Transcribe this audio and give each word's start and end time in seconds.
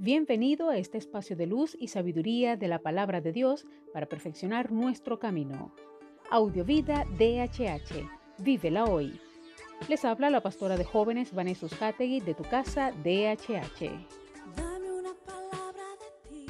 Bienvenido 0.00 0.70
a 0.70 0.76
este 0.76 0.96
espacio 0.96 1.34
de 1.34 1.48
luz 1.48 1.76
y 1.76 1.88
sabiduría 1.88 2.56
de 2.56 2.68
la 2.68 2.78
palabra 2.78 3.20
de 3.20 3.32
Dios 3.32 3.66
para 3.92 4.06
perfeccionar 4.06 4.70
nuestro 4.70 5.18
camino. 5.18 5.74
Audiovida 6.30 7.04
DHH. 7.18 8.08
Vívela 8.38 8.84
hoy. 8.84 9.18
Les 9.88 10.04
habla 10.04 10.30
la 10.30 10.40
pastora 10.40 10.76
de 10.76 10.84
jóvenes 10.84 11.34
Vanessa 11.34 11.66
Hategui 11.80 12.20
de 12.20 12.34
tu 12.34 12.44
casa 12.44 12.92
DHH. 12.92 13.90
Dame 14.56 14.92
una 14.92 15.14
palabra 15.26 15.82
de 15.98 16.12
ti. 16.30 16.46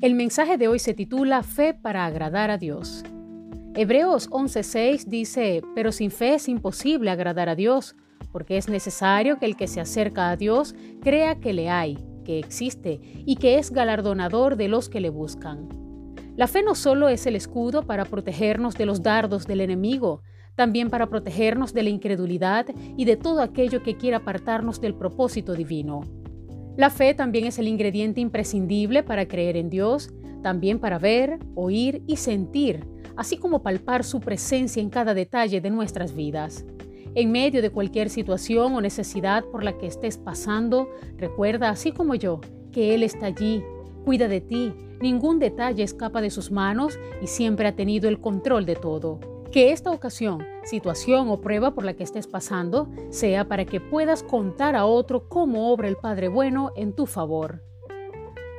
El 0.00 0.14
mensaje 0.16 0.58
de 0.58 0.66
hoy 0.66 0.80
se 0.80 0.92
titula 0.92 1.44
Fe 1.44 1.72
para 1.72 2.04
agradar 2.04 2.50
a 2.50 2.58
Dios. 2.58 3.04
Hebreos 3.76 4.30
11:6 4.30 5.06
dice, 5.06 5.60
pero 5.74 5.90
sin 5.90 6.12
fe 6.12 6.34
es 6.34 6.48
imposible 6.48 7.10
agradar 7.10 7.48
a 7.48 7.56
Dios, 7.56 7.96
porque 8.30 8.56
es 8.56 8.68
necesario 8.68 9.40
que 9.40 9.46
el 9.46 9.56
que 9.56 9.66
se 9.66 9.80
acerca 9.80 10.30
a 10.30 10.36
Dios 10.36 10.76
crea 11.02 11.40
que 11.40 11.52
le 11.52 11.68
hay, 11.68 11.98
que 12.24 12.38
existe 12.38 13.00
y 13.26 13.34
que 13.34 13.58
es 13.58 13.72
galardonador 13.72 14.54
de 14.54 14.68
los 14.68 14.88
que 14.88 15.00
le 15.00 15.10
buscan. 15.10 15.68
La 16.36 16.46
fe 16.46 16.62
no 16.62 16.76
solo 16.76 17.08
es 17.08 17.26
el 17.26 17.34
escudo 17.34 17.82
para 17.82 18.04
protegernos 18.04 18.76
de 18.76 18.86
los 18.86 19.02
dardos 19.02 19.44
del 19.44 19.60
enemigo, 19.60 20.22
también 20.54 20.88
para 20.88 21.08
protegernos 21.08 21.74
de 21.74 21.82
la 21.82 21.90
incredulidad 21.90 22.66
y 22.96 23.06
de 23.06 23.16
todo 23.16 23.42
aquello 23.42 23.82
que 23.82 23.96
quiera 23.96 24.18
apartarnos 24.18 24.80
del 24.80 24.94
propósito 24.94 25.52
divino. 25.54 26.02
La 26.76 26.90
fe 26.90 27.12
también 27.12 27.46
es 27.46 27.58
el 27.58 27.66
ingrediente 27.66 28.20
imprescindible 28.20 29.02
para 29.02 29.26
creer 29.26 29.56
en 29.56 29.68
Dios, 29.68 30.10
también 30.44 30.78
para 30.78 31.00
ver, 31.00 31.40
oír 31.56 32.04
y 32.06 32.18
sentir 32.18 32.93
así 33.16 33.36
como 33.36 33.62
palpar 33.62 34.04
su 34.04 34.20
presencia 34.20 34.82
en 34.82 34.90
cada 34.90 35.14
detalle 35.14 35.60
de 35.60 35.70
nuestras 35.70 36.14
vidas. 36.14 36.64
En 37.14 37.30
medio 37.30 37.62
de 37.62 37.70
cualquier 37.70 38.10
situación 38.10 38.74
o 38.74 38.80
necesidad 38.80 39.44
por 39.44 39.62
la 39.62 39.78
que 39.78 39.86
estés 39.86 40.18
pasando, 40.18 40.88
recuerda, 41.16 41.70
así 41.70 41.92
como 41.92 42.16
yo, 42.16 42.40
que 42.72 42.94
Él 42.94 43.04
está 43.04 43.26
allí, 43.26 43.62
cuida 44.04 44.26
de 44.26 44.40
ti, 44.40 44.74
ningún 45.00 45.38
detalle 45.38 45.82
escapa 45.82 46.20
de 46.20 46.30
sus 46.30 46.50
manos 46.50 46.98
y 47.22 47.28
siempre 47.28 47.68
ha 47.68 47.76
tenido 47.76 48.08
el 48.08 48.20
control 48.20 48.66
de 48.66 48.74
todo. 48.74 49.20
Que 49.52 49.70
esta 49.70 49.92
ocasión, 49.92 50.44
situación 50.64 51.28
o 51.28 51.40
prueba 51.40 51.74
por 51.74 51.84
la 51.84 51.94
que 51.94 52.02
estés 52.02 52.26
pasando 52.26 52.88
sea 53.10 53.46
para 53.46 53.64
que 53.64 53.80
puedas 53.80 54.24
contar 54.24 54.74
a 54.74 54.84
otro 54.84 55.28
cómo 55.28 55.70
obra 55.72 55.86
el 55.86 55.96
Padre 55.96 56.26
Bueno 56.26 56.72
en 56.74 56.92
tu 56.92 57.06
favor. 57.06 57.62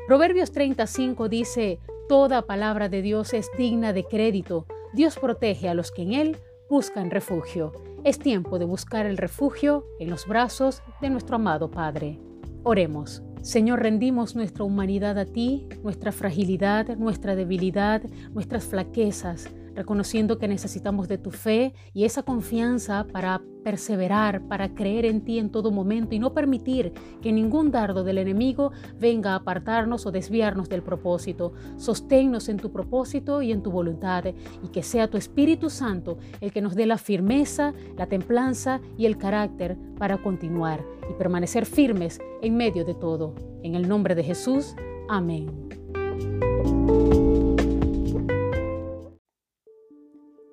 Proverbios 0.08 0.52
35 0.52 1.28
dice, 1.28 1.80
Toda 2.08 2.45
palabra 2.45 2.88
de 2.88 3.02
Dios 3.02 3.34
es 3.34 3.50
digna 3.58 3.92
de 3.92 4.03
crédito. 4.03 4.67
Dios 4.94 5.17
protege 5.17 5.70
a 5.70 5.73
los 5.73 5.92
que 5.92 6.03
en 6.03 6.14
Él 6.14 6.38
buscan 6.70 7.09
refugio. 7.09 7.72
Es 8.03 8.20
tiempo 8.20 8.59
de 8.59 8.66
buscar 8.66 9.08
el 9.08 9.17
refugio 9.17 9.88
en 10.00 10.12
los 10.12 10.28
brazos 10.28 10.84
de 11.02 11.09
nuestro 11.09 11.38
amado 11.38 11.72
Padre. 11.72 12.20
Oremos. 12.64 13.23
Señor, 13.42 13.81
rendimos 13.81 14.36
nuestra 14.36 14.64
humanidad 14.64 15.17
a 15.17 15.25
ti, 15.25 15.67
nuestra 15.81 16.12
fragilidad, 16.12 16.95
nuestra 16.95 17.36
debilidad, 17.36 18.03
nuestras 18.34 18.66
flaquezas 18.66 19.50
reconociendo 19.76 20.38
que 20.38 20.48
necesitamos 20.48 21.08
de 21.08 21.18
tu 21.18 21.31
fe 21.31 21.73
y 21.94 22.06
esa 22.06 22.23
confianza 22.23 23.06
para 23.12 23.42
perseverar, 23.64 24.48
para 24.48 24.73
creer 24.76 25.06
en 25.06 25.22
ti 25.22 25.40
en 25.40 25.50
todo 25.50 25.72
momento 25.72 26.14
y 26.16 26.20
no 26.20 26.34
permitir 26.34 26.94
que 27.22 27.31
ningún 27.31 27.72
dardo 27.72 28.03
del 28.03 28.20
enemigo 28.20 28.72
venga 29.00 29.31
a 29.31 29.36
apartarnos 29.38 30.06
o 30.06 30.12
desviarnos 30.12 30.70
del 30.70 30.84
propósito. 30.84 31.53
Sosténnos 31.78 32.48
en 32.48 32.58
tu 32.58 32.72
propósito 32.72 33.42
y 33.42 33.52
en 33.52 33.64
tu 33.64 33.72
voluntad 33.72 34.26
y 34.26 34.68
que 34.70 34.84
sea 34.84 35.09
tu 35.09 35.18
Espíritu 35.18 35.70
Santo 35.70 36.18
el 36.42 36.52
que 36.52 36.62
nos 36.62 36.76
dé 36.76 36.86
la 36.86 36.98
firmeza, 36.98 37.73
la 37.98 38.08
templanza 38.08 38.81
y 38.98 39.06
el 39.06 39.18
carácter 39.18 39.78
para 39.98 40.22
continuar 40.22 40.86
y 41.09 41.14
permanecer 41.14 41.66
firmes 41.66 42.20
en 42.42 42.56
medio 42.56 42.86
de 42.86 42.94
todo. 42.94 43.34
En 43.64 43.76
el 43.76 43.88
nombre 43.88 44.16
de 44.16 44.23
Jesús, 44.23 44.75
amén. 45.09 45.84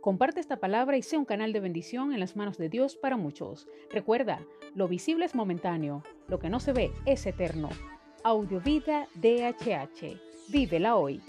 Comparte 0.03 0.41
esta 0.41 0.57
palabra 0.57 0.97
y 0.97 1.03
sea 1.03 1.21
un 1.21 1.25
canal 1.25 1.53
de 1.53 1.61
bendición 1.61 2.13
en 2.13 2.19
las 2.19 2.35
manos 2.35 2.59
de 2.59 2.69
Dios 2.69 2.97
para 2.97 3.17
muchos. 3.17 3.69
Recuerda, 3.93 4.41
lo 4.75 4.89
visible 4.89 5.25
es 5.25 5.37
momentáneo, 5.37 6.03
lo 6.27 6.41
que 6.41 6.51
no 6.51 6.59
se 6.59 6.73
ve 6.73 6.91
es 7.07 7.25
eterno. 7.25 7.69
Audiovida 8.25 9.07
DHH. 9.15 10.19
Vívela 10.49 10.97
hoy. 10.97 11.23